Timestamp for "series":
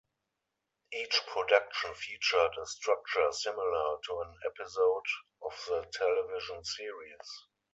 6.63-7.45